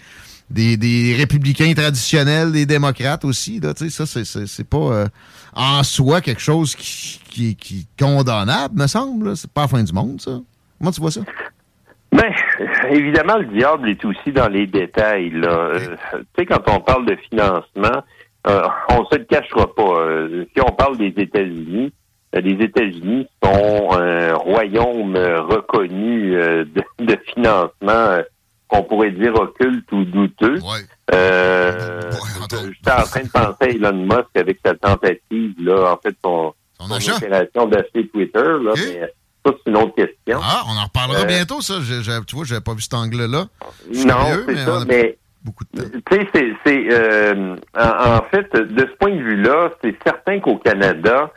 des, 0.50 0.76
des 0.76 1.14
républicains 1.16 1.73
traditionnels, 1.75 2.50
des 2.50 2.66
démocrates 2.66 3.25
aussi. 3.25 3.61
Là, 3.61 3.73
tu 3.73 3.88
sais, 3.88 4.04
ça, 4.04 4.45
c'est 4.47 4.69
pas 4.69 4.76
euh, 4.78 5.07
en 5.54 5.83
soi 5.83 6.21
quelque 6.21 6.40
chose 6.40 6.75
qui, 6.75 7.21
qui, 7.30 7.57
qui 7.57 7.80
est 7.80 8.04
condamnable, 8.04 8.78
me 8.78 8.87
semble. 8.87 9.37
C'est 9.37 9.50
pas 9.52 9.62
la 9.62 9.69
fin 9.69 9.83
du 9.83 9.92
monde, 9.92 10.21
ça. 10.21 10.40
Comment 10.78 10.90
tu 10.90 11.00
vois 11.00 11.11
ça? 11.11 11.21
Ben, 12.12 12.33
évidemment, 12.90 13.38
le 13.38 13.47
diable 13.47 13.88
est 13.90 14.04
aussi 14.04 14.33
dans 14.33 14.49
les 14.49 14.66
détails. 14.66 15.30
Là. 15.30 15.49
Euh, 15.49 15.97
tu 16.12 16.25
sais, 16.38 16.47
quand 16.47 16.62
on 16.69 16.80
parle 16.80 17.07
de 17.07 17.16
financement, 17.28 18.02
euh, 18.47 18.62
on 18.88 19.04
se 19.07 19.19
le 19.19 19.25
cachera 19.25 19.73
pas. 19.75 19.83
Euh, 19.83 20.45
si 20.54 20.62
on 20.62 20.73
parle 20.73 20.97
des 20.97 21.12
États-Unis, 21.16 21.92
euh, 22.35 22.40
les 22.40 22.64
États-Unis 22.64 23.28
sont 23.42 23.92
un 23.92 24.35
royaume 24.35 25.16
reconnu 25.16 26.30
de, 26.30 26.83
de 27.00 27.19
financement 27.35 28.23
qu'on 28.71 28.83
pourrait 28.85 29.11
dire 29.11 29.35
occulte 29.35 29.91
ou 29.93 30.05
douteux. 30.05 30.59
Euh, 31.12 32.11
J'étais 32.50 32.93
en 32.93 33.03
train 33.03 33.23
de 33.23 33.29
penser 33.29 33.57
à 33.62 33.67
Elon 33.67 33.93
Musk 34.05 34.29
avec 34.37 34.59
sa 34.65 34.75
tentative, 34.75 35.55
là, 35.62 35.93
en 35.93 35.97
fait, 35.97 36.15
son, 36.25 36.55
son 36.81 36.91
achat. 36.93 37.17
opération 37.17 37.67
d'acheter 37.67 38.07
Twitter. 38.09 38.39
Là, 38.62 38.73
mais, 38.77 39.00
ça, 39.45 39.53
c'est 39.65 39.71
une 39.71 39.77
autre 39.77 39.95
question. 39.95 40.39
Ah, 40.43 40.62
on 40.69 40.77
en 40.79 40.85
reparlera 40.85 41.23
Euh, 41.23 41.27
bientôt, 41.27 41.61
ça. 41.61 41.75
Tu 42.27 42.37
vois, 42.37 42.45
j'avais 42.45 42.61
pas 42.61 42.75
vu 42.75 42.83
cet 42.83 42.95
angle-là. 42.95 43.47
Non, 44.07 44.17
mais 44.87 45.19
tu 45.75 45.93
sais, 46.12 46.29
c'est, 46.35 46.53
c'est 46.65 46.87
euh, 46.93 47.57
en, 47.77 48.17
en 48.19 48.23
fait, 48.31 48.53
de 48.55 48.81
ce 48.81 48.97
point 48.99 49.11
de 49.17 49.23
vue-là, 49.23 49.71
c'est 49.83 49.97
certain 50.05 50.39
qu'au 50.41 50.59
Canada, 50.59 51.33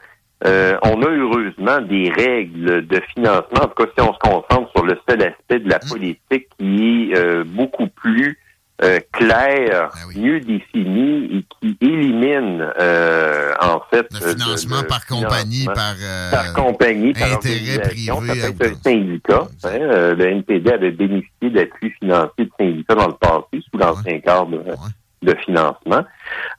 on 0.45 1.01
a 1.01 1.07
heureusement 1.07 1.79
des 1.81 2.11
règles 2.15 2.85
de 2.85 3.01
financement. 3.13 3.61
En 3.63 3.67
tout 3.67 3.85
cas, 3.85 3.91
si 3.97 4.01
on 4.03 4.13
se 4.13 4.19
concentre 4.19 4.62
sur 4.83 4.85
le 4.85 4.99
seul 5.07 5.21
aspect 5.23 5.59
de 5.59 5.69
la 5.69 5.77
Mmh. 5.77 5.89
politique 5.89 6.47
qui 6.59 7.11
est 7.11 7.17
euh, 7.17 7.43
beaucoup 7.45 7.87
plus 7.87 8.37
euh, 8.81 8.99
clair, 9.13 9.91
Ah 9.93 9.97
mieux 10.15 10.39
défini 10.39 11.25
et 11.37 11.45
qui 11.61 11.77
élimine 11.79 12.67
euh, 12.79 13.53
en 13.61 13.79
fait 13.89 14.07
Le 14.11 14.31
financement 14.35 14.83
par 14.89 15.05
compagnie, 15.05 15.65
par, 15.65 15.93
euh, 16.01 16.31
par 16.31 16.53
compagnie, 16.53 17.13
par 17.13 17.33
intérêt 17.33 17.79
privé 17.81 18.07
Ça 18.07 18.51
peut 18.51 18.65
être 18.65 18.71
un 18.77 18.81
syndicat. 18.83 19.47
hein. 19.63 20.13
Le 20.15 20.25
NPD 20.25 20.71
avait 20.71 20.91
bénéficié 20.91 21.49
d'appui 21.51 21.91
financier 21.99 22.45
de 22.45 22.51
syndicats 22.59 22.95
dans 22.95 23.07
le 23.07 23.13
passé 23.13 23.63
sous 23.71 23.77
l'ancien 23.77 24.19
cadre 24.19 24.55
euh, 24.67 24.75
de 25.21 25.35
financement. 25.45 26.03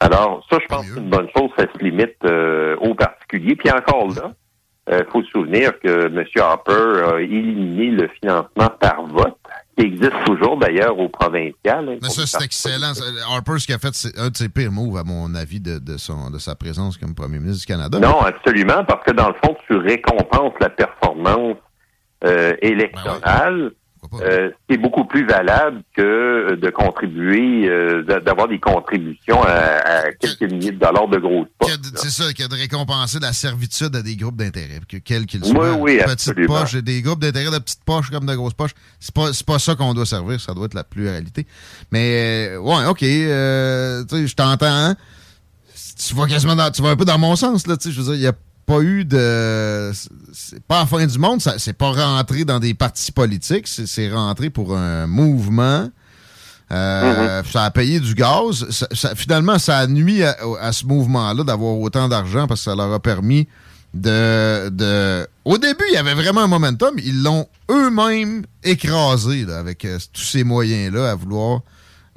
Alors, 0.00 0.46
ça, 0.50 0.58
je 0.62 0.66
pense 0.66 0.86
que 0.86 0.94
c'est 0.94 1.00
une 1.00 1.10
bonne 1.10 1.28
chose. 1.36 1.50
Ça 1.58 1.66
se 1.70 1.84
limite 1.84 2.16
aux 2.80 2.94
particuliers. 2.94 3.56
Puis 3.56 3.70
encore 3.70 4.08
là, 4.14 4.32
il 4.90 5.04
faut 5.10 5.22
se 5.22 5.30
souvenir 5.30 5.78
que 5.80 6.06
M. 6.06 6.24
Harper 6.38 7.02
a 7.14 7.20
éliminé 7.20 7.90
le 7.90 8.08
financement 8.20 8.68
par 8.80 9.06
vote, 9.06 9.36
qui 9.78 9.86
existe 9.86 10.12
toujours 10.26 10.58
d'ailleurs 10.58 10.98
au 10.98 11.08
provincial. 11.08 11.88
hein, 11.88 11.96
Mais 12.02 12.08
ça, 12.10 12.26
c'est 12.26 12.44
excellent. 12.44 12.92
Ça, 12.94 13.04
Harper, 13.30 13.58
ce 13.58 13.66
qu'il 13.66 13.74
a 13.74 13.78
fait, 13.78 13.94
c'est 13.94 14.18
un 14.18 14.28
de 14.28 14.36
ses 14.36 14.48
pires 14.48 14.70
moves, 14.70 14.96
à 14.98 15.04
mon 15.04 15.34
avis, 15.34 15.58
de, 15.60 15.78
de, 15.78 15.96
son, 15.96 16.30
de 16.30 16.38
sa 16.38 16.54
présence 16.54 16.98
comme 16.98 17.14
premier 17.14 17.38
ministre 17.38 17.60
du 17.66 17.66
Canada. 17.66 17.98
Non, 17.98 18.20
absolument, 18.20 18.84
parce 18.84 19.02
que 19.04 19.12
dans 19.12 19.28
le 19.28 19.34
fond, 19.42 19.56
tu 19.66 19.74
récompenses 19.76 20.52
la 20.60 20.68
performance 20.70 21.56
euh, 22.24 22.54
électorale. 22.62 23.62
euh, 23.62 23.70
ce 23.70 23.83
qui 24.18 24.74
est 24.74 24.78
beaucoup 24.78 25.04
plus 25.04 25.26
valable 25.26 25.82
que 25.96 26.02
euh, 26.02 26.56
de 26.56 26.70
contribuer, 26.70 27.68
euh, 27.68 28.02
d'a- 28.02 28.20
d'avoir 28.20 28.48
des 28.48 28.58
contributions 28.60 29.42
à, 29.42 29.50
à 29.52 30.12
quelques 30.12 30.42
milliers 30.50 30.72
de 30.72 30.78
dollars 30.78 31.08
de 31.08 31.18
grosses 31.18 31.48
postes. 31.58 31.96
C'est 31.96 32.10
ça, 32.10 32.32
qui 32.32 32.42
a 32.42 32.48
de 32.48 32.54
récompenser 32.54 33.18
la 33.20 33.32
servitude 33.32 33.94
à 33.96 34.02
des 34.02 34.16
groupes 34.16 34.36
d'intérêt, 34.36 34.80
que 34.88 34.96
quels 34.98 35.26
qu'ils 35.26 35.42
Oui, 35.44 35.50
soient. 35.50 35.72
oui, 35.74 35.96
petites 35.96 36.10
absolument. 36.10 36.60
poches, 36.60 36.74
des 36.76 37.02
groupes 37.02 37.20
d'intérêt 37.20 37.50
de 37.50 37.58
petites 37.58 37.84
poches 37.84 38.10
comme 38.10 38.26
de 38.26 38.34
grosses 38.34 38.54
poches. 38.54 38.74
C'est 39.00 39.14
pas, 39.14 39.32
c'est 39.32 39.46
pas 39.46 39.58
ça 39.58 39.74
qu'on 39.74 39.94
doit 39.94 40.06
servir, 40.06 40.40
ça 40.40 40.54
doit 40.54 40.66
être 40.66 40.74
la 40.74 40.84
pluralité. 40.84 41.46
Mais, 41.90 42.48
euh, 42.52 42.58
ouais, 42.58 42.86
OK, 42.86 43.02
euh, 43.02 44.04
tu 44.04 44.16
sais, 44.16 44.26
je 44.26 44.34
t'entends. 44.34 44.66
hein. 44.66 44.96
Tu 45.96 46.14
vas 46.14 46.26
quasiment 46.26 46.56
dans, 46.56 46.70
tu 46.70 46.82
vas 46.82 46.90
un 46.90 46.96
peu 46.96 47.04
dans 47.04 47.18
mon 47.18 47.36
sens, 47.36 47.66
là, 47.66 47.76
tu 47.76 47.88
sais, 47.88 47.94
je 47.94 48.00
veux 48.00 48.06
dire, 48.06 48.14
il 48.14 48.20
y 48.22 48.26
a 48.26 48.32
pas 48.64 48.80
eu 48.80 49.04
de... 49.04 49.92
C'est 50.32 50.62
pas 50.64 50.80
la 50.80 50.86
fin 50.86 51.06
du 51.06 51.18
monde, 51.18 51.40
c'est 51.58 51.72
pas 51.76 51.90
rentré 51.92 52.44
dans 52.44 52.58
des 52.58 52.74
partis 52.74 53.12
politiques, 53.12 53.66
c'est 53.68 54.10
rentré 54.10 54.50
pour 54.50 54.76
un 54.76 55.06
mouvement. 55.06 55.88
Euh, 56.72 57.42
Ça 57.52 57.64
a 57.64 57.70
payé 57.70 58.00
du 58.00 58.14
gaz. 58.14 58.68
Ça- 58.70 58.88
ça- 58.92 59.14
finalement, 59.14 59.58
ça 59.58 59.78
a 59.78 59.86
nuit 59.86 60.22
à, 60.24 60.36
à 60.60 60.72
ce 60.72 60.86
mouvement-là 60.86 61.44
d'avoir 61.44 61.78
autant 61.78 62.08
d'argent 62.08 62.46
parce 62.46 62.60
que 62.60 62.64
ça 62.70 62.74
leur 62.74 62.92
a 62.92 63.00
permis 63.00 63.46
de, 63.92 64.70
de... 64.70 65.26
Au 65.44 65.58
début, 65.58 65.84
il 65.90 65.94
y 65.94 65.98
avait 65.98 66.14
vraiment 66.14 66.40
un 66.42 66.46
momentum. 66.48 66.94
Ils 66.98 67.22
l'ont 67.22 67.46
eux-mêmes 67.70 68.44
écrasé 68.64 69.44
là, 69.44 69.58
avec 69.58 69.84
euh, 69.84 69.98
tous 70.12 70.22
ces 70.24 70.42
moyens-là 70.42 71.10
à 71.12 71.14
vouloir 71.14 71.60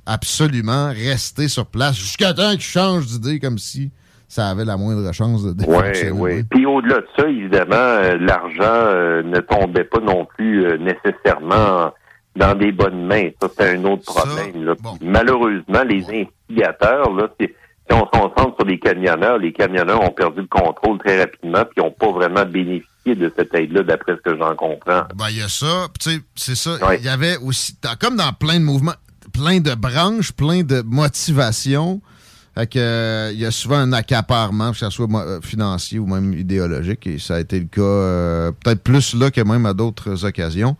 absolument 0.05 0.87
rester 0.87 1.47
sur 1.49 1.65
place 1.67 1.95
jusqu'à 1.97 2.33
temps 2.33 2.51
qu'ils 2.51 2.61
changent 2.61 3.07
d'idée 3.07 3.39
comme 3.39 3.59
si 3.59 3.91
ça 4.27 4.49
avait 4.49 4.65
la 4.65 4.77
moindre 4.77 5.11
chance 5.13 5.43
de 5.43 5.63
Oui, 5.65 6.09
oui. 6.13 6.43
Puis 6.43 6.65
au-delà 6.65 6.97
de 6.97 7.07
ça, 7.17 7.27
évidemment, 7.27 7.75
euh, 7.75 8.17
l'argent 8.19 8.61
euh, 8.61 9.23
ne 9.23 9.39
tombait 9.39 9.85
pas 9.85 9.99
non 9.99 10.25
plus 10.25 10.65
euh, 10.65 10.77
nécessairement 10.77 11.93
dans 12.35 12.53
des 12.53 12.71
bonnes 12.71 13.05
mains. 13.05 13.29
Ça, 13.41 13.47
c'est 13.57 13.77
un 13.77 13.83
autre 13.85 14.03
problème. 14.03 14.65
là. 14.65 14.73
Malheureusement, 15.01 15.83
les 15.87 16.03
instigateurs, 16.03 17.11
là, 17.13 17.29
si 17.39 17.49
on 17.89 18.05
se 18.05 18.11
concentre 18.11 18.55
sur 18.59 18.67
les 18.67 18.79
camionneurs, 18.79 19.37
les 19.37 19.53
camionneurs 19.53 20.01
ont 20.03 20.11
perdu 20.11 20.41
le 20.41 20.47
contrôle 20.47 20.97
très 20.99 21.19
rapidement 21.21 21.63
puis 21.63 21.83
n'ont 21.83 21.91
pas 21.91 22.11
vraiment 22.11 22.45
bénéficié 22.45 23.15
de 23.15 23.31
cette 23.35 23.53
aide-là, 23.55 23.83
d'après 23.83 24.17
ce 24.17 24.29
que 24.29 24.37
j'en 24.37 24.55
comprends. 24.55 25.03
Ben, 25.15 25.29
il 25.29 25.37
y 25.37 25.41
a 25.41 25.47
ça. 25.47 25.87
Puis, 25.93 25.99
tu 25.99 26.17
sais, 26.17 26.21
c'est 26.35 26.55
ça. 26.55 26.95
Il 26.95 27.05
y 27.05 27.09
avait 27.09 27.37
aussi, 27.37 27.77
comme 27.99 28.17
dans 28.17 28.33
plein 28.33 28.59
de 28.59 28.65
mouvements, 28.65 28.95
plein 29.33 29.59
de 29.59 29.73
branches, 29.73 30.33
plein 30.33 30.63
de 30.63 30.81
motivations. 30.81 32.01
Fait 32.57 32.75
euh, 32.77 33.29
il 33.33 33.39
y 33.39 33.45
a 33.45 33.51
souvent 33.51 33.75
un 33.75 33.93
accaparement, 33.93 34.71
que 34.71 34.77
ce 34.77 34.89
soit 34.89 35.07
euh, 35.13 35.39
financier 35.41 35.99
ou 35.99 36.07
même 36.07 36.33
idéologique. 36.33 37.05
Et 37.05 37.19
ça 37.19 37.35
a 37.35 37.39
été 37.39 37.59
le 37.59 37.67
cas, 37.67 37.81
euh, 37.81 38.51
peut-être 38.51 38.81
plus 38.81 39.13
là 39.13 39.29
que 39.29 39.41
même 39.41 39.67
à 39.67 39.75
d'autres 39.75 40.25
occasions. 40.25 40.75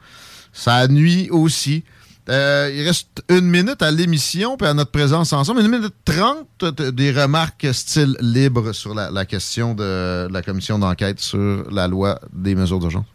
Ça 0.52 0.88
nuit 0.88 1.30
aussi. 1.30 1.84
Il 2.30 2.84
reste 2.84 3.24
une 3.30 3.46
minute 3.46 3.82
à 3.82 3.92
l'émission 3.92 4.58
puis 4.58 4.68
à 4.68 4.74
notre 4.74 4.92
présence 4.92 5.32
ensemble. 5.34 5.62
Une 5.62 5.70
minute 5.70 5.94
trente, 6.04 6.66
des 6.66 7.12
remarques 7.12 7.68
style 7.72 8.18
libre 8.22 8.74
sur 8.74 8.96
la, 8.96 9.12
la 9.12 9.26
question 9.26 9.76
de 9.76 10.28
la 10.30 10.42
commission 10.42 10.80
d'enquête 10.80 11.20
sur 11.20 11.72
la 11.72 11.88
loi 11.88 12.20
des 12.34 12.56
mesures 12.56 12.80
d'urgence. 12.80 13.06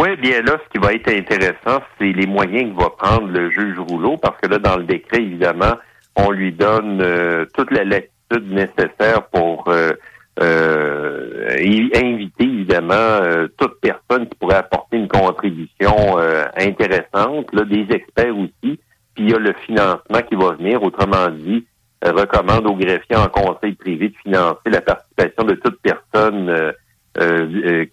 Oui, 0.00 0.16
bien 0.20 0.40
là, 0.42 0.56
ce 0.64 0.72
qui 0.72 0.84
va 0.84 0.94
être 0.94 1.08
intéressant, 1.08 1.82
c'est 1.98 2.12
les 2.12 2.26
moyens 2.26 2.72
que 2.72 2.80
va 2.80 2.90
prendre 2.90 3.28
le 3.28 3.50
juge 3.50 3.78
Rouleau, 3.78 4.16
parce 4.16 4.40
que 4.40 4.48
là, 4.48 4.58
dans 4.58 4.76
le 4.76 4.84
décret, 4.84 5.22
évidemment, 5.22 5.74
on 6.18 6.30
lui 6.30 6.52
donne 6.52 7.00
euh, 7.00 7.46
toute 7.54 7.70
la 7.70 7.84
latitude 7.84 8.50
nécessaire 8.50 9.22
pour 9.32 9.68
euh, 9.68 9.92
euh, 10.40 11.48
inviter, 11.94 12.44
évidemment, 12.44 12.94
euh, 12.94 13.48
toute 13.56 13.80
personne 13.80 14.28
qui 14.28 14.36
pourrait 14.38 14.56
apporter 14.56 14.96
une 14.96 15.08
contribution 15.08 16.18
intéressante, 16.56 17.52
là, 17.52 17.64
des 17.64 17.86
experts 17.90 18.36
aussi, 18.36 18.78
puis 19.14 19.24
il 19.24 19.30
y 19.30 19.34
a 19.34 19.38
le 19.38 19.52
financement 19.64 20.20
qui 20.28 20.36
va 20.36 20.52
venir, 20.52 20.82
autrement 20.82 21.28
dit, 21.30 21.66
recommande 22.04 22.66
au 22.66 22.76
greffier 22.76 23.16
en 23.16 23.28
conseil 23.28 23.72
privé 23.72 24.10
de 24.10 24.14
financer 24.22 24.70
la 24.70 24.80
participation 24.80 25.44
de 25.44 25.54
toute 25.54 25.80
personne 25.82 26.72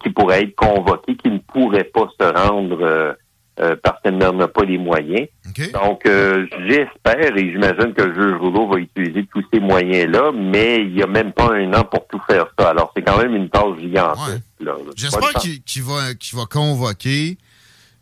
qui 0.00 0.10
pourrait 0.10 0.44
être 0.44 0.54
convoquée, 0.54 1.16
qui 1.16 1.28
ne 1.28 1.38
pourrait 1.38 1.90
pas 1.92 2.08
se 2.20 2.26
rendre 2.26 3.16
parce 3.56 4.00
qu'elle 4.02 4.18
n'en 4.18 4.38
a 4.38 4.46
pas 4.46 4.62
les 4.62 4.78
moyens. 4.78 5.26
Donc, 5.72 6.06
euh, 6.06 6.46
j'espère 6.68 7.36
et 7.36 7.50
j'imagine 7.52 7.92
que 7.94 8.02
le 8.02 8.14
juge 8.14 8.40
Rouleau 8.40 8.68
va 8.68 8.78
utiliser 8.78 9.26
tous 9.32 9.42
ces 9.52 9.60
moyens-là, 9.60 10.32
mais 10.34 10.82
il 10.82 10.94
n'y 10.94 11.02
a 11.02 11.06
même 11.06 11.32
pas 11.32 11.52
un 11.54 11.72
an 11.74 11.84
pour 11.84 12.06
tout 12.08 12.20
faire 12.28 12.46
ça. 12.58 12.70
Alors, 12.70 12.92
c'est 12.96 13.02
quand 13.02 13.18
même 13.18 13.34
une 13.34 13.48
tâche 13.48 13.78
gigantesque. 13.80 14.42
là. 14.60 14.72
J'espère 14.96 15.30
qu'il 15.64 15.82
va, 15.82 16.46
convoquer 16.50 17.38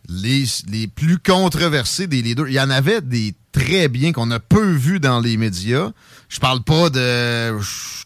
les, 0.09 0.45
les 0.71 0.87
plus 0.89 1.19
controversés 1.19 2.07
des 2.07 2.23
leaders. 2.23 2.49
Il 2.49 2.55
y 2.55 2.61
en 2.61 2.71
avait 2.71 3.01
des 3.01 3.35
très 3.53 3.89
bien 3.89 4.13
qu'on 4.13 4.31
a 4.33 4.41
peu 4.41 4.65
vus 4.73 4.99
dans 5.01 5.21
les 5.21 5.37
médias. 5.37 5.91
Je 6.29 6.41
parle 6.41 6.63
pas 6.63 6.91
de 6.91 7.57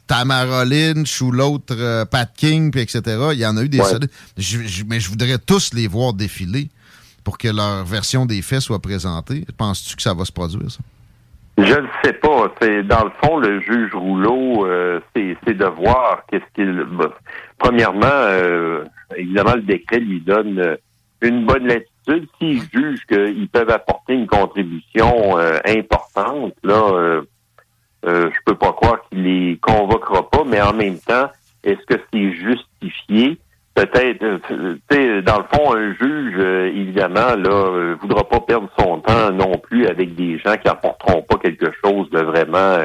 Tamara 0.06 0.64
Lynch 0.64 1.20
ou 1.22 1.30
l'autre 1.32 1.74
euh, 1.78 2.04
Pat 2.04 2.30
King, 2.36 2.70
puis 2.70 2.80
etc. 2.82 3.02
Il 3.32 3.38
y 3.38 3.46
en 3.46 3.56
a 3.56 3.62
eu 3.62 3.68
des 3.68 3.80
Ouais. 3.80 3.84
solides. 3.86 4.10
Je- 4.36 4.66
je- 4.66 4.84
mais 4.84 5.00
je 5.00 5.08
voudrais 5.08 5.38
tous 5.38 5.72
les 5.74 5.86
voir 5.86 6.12
défiler 6.12 6.68
pour 7.28 7.36
que 7.36 7.48
leur 7.48 7.84
version 7.84 8.24
des 8.24 8.40
faits 8.40 8.60
soit 8.60 8.78
présentée. 8.78 9.44
Penses-tu 9.58 9.96
que 9.96 10.00
ça 10.00 10.14
va 10.14 10.24
se 10.24 10.32
produire, 10.32 10.70
ça? 10.70 10.80
Je 11.58 11.74
ne 11.74 11.86
sais 12.02 12.14
pas. 12.14 12.50
C'est 12.58 12.82
dans 12.84 13.04
le 13.04 13.10
fond 13.22 13.36
le 13.36 13.60
juge 13.60 13.94
Rouleau, 13.94 14.64
euh, 14.64 14.98
c'est 15.14 15.52
de 15.52 15.66
voir 15.66 16.22
qu'est-ce 16.30 16.46
qu'il. 16.54 16.86
Premièrement, 17.58 18.06
euh, 18.06 18.82
évidemment, 19.14 19.56
le 19.56 19.60
décret 19.60 20.00
lui 20.00 20.22
donne 20.22 20.58
euh, 20.58 20.76
une 21.20 21.44
bonne 21.44 21.66
latitude. 21.66 22.30
S'ils 22.38 22.62
jugent 22.72 23.04
qu'ils 23.06 23.48
peuvent 23.50 23.70
apporter 23.70 24.14
une 24.14 24.26
contribution 24.26 25.36
importante, 25.66 26.54
là, 26.62 27.20
je 28.04 28.38
peux 28.46 28.54
pas 28.54 28.72
croire 28.72 29.00
qu'il 29.10 29.24
les 29.24 29.58
convoquera 29.58 30.30
pas, 30.30 30.44
mais 30.46 30.62
en 30.62 30.72
même 30.72 30.98
temps, 30.98 31.28
est-ce 31.62 31.84
que 31.84 32.00
c'est 32.10 32.32
justifié? 32.32 33.38
Peut-être, 33.78 34.22
euh, 34.24 34.38
tu 34.90 34.96
sais, 34.96 35.22
dans 35.22 35.38
le 35.38 35.44
fond, 35.54 35.72
un 35.76 35.92
juge, 35.94 36.34
euh, 36.36 36.66
évidemment, 36.66 37.36
là, 37.36 37.50
euh, 37.50 37.94
voudra 38.00 38.24
pas 38.28 38.40
perdre 38.40 38.68
son 38.76 38.98
temps 38.98 39.30
non 39.30 39.52
plus 39.58 39.86
avec 39.86 40.16
des 40.16 40.36
gens 40.38 40.56
qui 40.56 40.66
apporteront 40.68 41.22
pas 41.22 41.36
quelque 41.36 41.70
chose 41.84 42.10
de 42.10 42.18
vraiment 42.18 42.78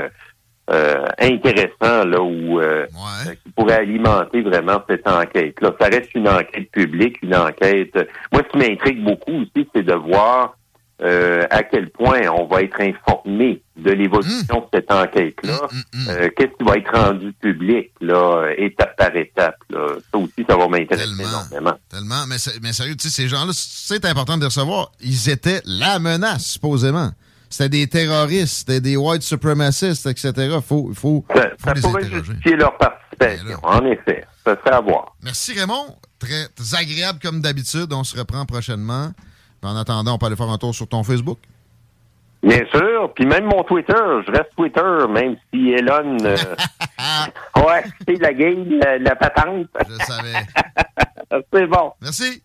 euh, 0.69 1.05
intéressant, 1.19 2.05
là, 2.05 2.21
ou 2.21 2.59
euh, 2.59 2.85
Ouais. 2.93 3.35
qui 3.43 3.49
pourrait 3.53 3.77
alimenter 3.79 4.41
vraiment 4.41 4.83
cette 4.87 5.07
enquête-là. 5.07 5.71
Ça 5.81 5.87
reste 5.87 6.13
une 6.13 6.29
enquête 6.29 6.69
publique, 6.71 7.17
une 7.23 7.35
enquête. 7.35 7.95
Moi, 8.31 8.43
ce 8.45 8.49
qui 8.51 8.57
m'intrigue 8.69 9.03
beaucoup 9.03 9.41
aussi, 9.41 9.67
c'est 9.73 9.83
de 9.83 9.93
voir 9.95 10.55
euh, 11.03 11.45
à 11.49 11.63
quel 11.63 11.89
point 11.89 12.21
on 12.29 12.45
va 12.47 12.61
être 12.61 12.79
informé 12.79 13.61
de 13.75 13.91
l'évolution 13.91 14.59
de 14.61 14.65
cette 14.73 14.91
enquête-là. 14.91 15.59
Hum, 15.63 15.69
hum. 15.93 16.05
Euh, 16.09 16.29
Qu'est-ce 16.37 16.55
qui 16.57 16.63
va 16.63 16.77
être 16.77 16.95
rendu 16.95 17.33
public, 17.33 17.91
là, 18.01 18.45
étape 18.57 18.95
par 18.97 19.15
étape. 19.15 19.55
Là? 19.69 19.87
Ça 20.11 20.17
aussi, 20.17 20.45
ça 20.47 20.55
va 20.55 20.67
m'intéresser 20.67 21.07
Tellement. 21.17 21.23
énormément. 21.49 21.77
Tellement. 21.89 22.25
Mais, 22.27 22.71
sérieux, 22.73 22.95
tu 22.95 23.09
sais, 23.09 23.21
ces 23.23 23.27
gens-là, 23.27 23.51
c'est 23.53 24.05
important 24.05 24.35
de 24.35 24.41
les 24.41 24.47
recevoir. 24.47 24.91
Ils 25.01 25.29
étaient 25.29 25.61
la 25.65 25.99
menace, 25.99 26.45
supposément. 26.45 27.11
C'était 27.49 27.69
des 27.69 27.87
terroristes, 27.87 28.59
c'était 28.59 28.81
des 28.81 28.95
white 28.97 29.21
supremacists, 29.21 30.07
etc. 30.07 30.57
Faut, 30.67 30.91
faut, 30.95 31.23
Ça, 31.35 31.49
faut 31.59 31.67
ça 31.67 31.73
les 31.73 31.81
pourrait 31.81 32.03
interroger. 32.05 32.25
justifier 32.31 32.55
leur 32.55 32.77
participation, 32.77 33.59
en 33.61 33.85
effet. 33.85 34.25
Ça 34.45 34.55
se 34.55 34.61
fait 34.61 34.73
avoir. 34.73 35.15
Merci 35.23 35.53
Raymond. 35.59 35.95
Très, 36.19 36.47
très 36.55 36.75
agréable 36.75 37.19
comme 37.21 37.41
d'habitude. 37.41 37.91
On 37.93 38.03
se 38.03 38.17
reprend 38.17 38.45
prochainement. 38.45 39.11
Puis 39.63 39.71
en 39.71 39.77
attendant, 39.77 40.15
on 40.15 40.17
peut 40.17 40.25
aller 40.25 40.35
faire 40.35 40.49
un 40.49 40.57
tour 40.57 40.75
sur 40.75 40.89
ton 40.89 41.03
Facebook? 41.03 41.39
Bien 42.43 42.65
sûr. 42.69 43.13
Puis 43.15 43.25
même 43.25 43.45
mon 43.45 43.63
Twitter, 43.63 43.93
je 44.27 44.31
reste 44.31 44.49
Twitter, 44.57 44.81
même 45.09 45.37
si 45.53 45.69
Elon... 45.71 46.17
euh, 46.25 46.35
ouais, 47.65 47.83
c'est 48.05 48.19
la 48.21 48.33
game, 48.33 48.65
la, 48.77 48.97
la 48.97 49.15
patente. 49.15 49.67
Je 49.87 49.93
le 49.93 49.99
savais. 49.99 50.45
c'est 51.53 51.67
bon. 51.67 51.93
Merci. 52.01 52.43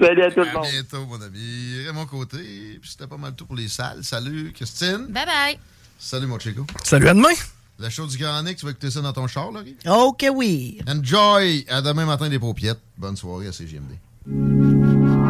Salut 0.00 0.22
à 0.22 0.30
tout 0.30 0.38
le 0.40 0.48
À 0.48 0.52
monde. 0.52 0.66
bientôt, 0.70 1.04
mon 1.06 1.20
ami. 1.20 1.84
Raymond 1.84 2.06
Côté. 2.06 2.38
Puis 2.80 2.90
c'était 2.90 3.08
pas 3.08 3.16
mal 3.16 3.34
tout 3.34 3.44
pour 3.46 3.56
les 3.56 3.66
salles. 3.66 4.04
Salut, 4.04 4.52
Christine. 4.54 5.06
Bye 5.08 5.26
bye. 5.26 5.58
Salut, 5.98 6.28
mon 6.28 6.38
Chico. 6.38 6.64
Salut, 6.84 7.08
à 7.08 7.14
demain. 7.14 7.28
La 7.80 7.90
show 7.90 8.06
du 8.06 8.16
Grand 8.16 8.40
Nick, 8.44 8.58
tu 8.58 8.66
vas 8.66 8.70
écouter 8.70 8.90
ça 8.92 9.00
dans 9.00 9.12
ton 9.12 9.26
char, 9.26 9.50
Laurie? 9.50 9.76
OK, 9.88 10.24
oui. 10.32 10.78
Enjoy! 10.86 11.66
À 11.68 11.82
demain 11.82 12.04
matin, 12.06 12.28
les 12.28 12.38
paupiètes. 12.38 12.78
Bonne 12.96 13.16
soirée 13.16 13.48
à 13.48 13.52
CGMD. 13.52 13.96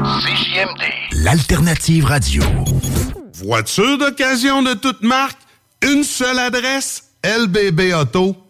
CJMD, 0.04 0.82
l'alternative 1.24 2.06
radio. 2.06 2.42
Voiture 3.34 3.98
d'occasion 3.98 4.62
de 4.62 4.72
toute 4.72 5.02
marque, 5.02 5.38
une 5.82 6.04
seule 6.04 6.38
adresse, 6.38 7.10
lbbauto.com. 7.22 8.49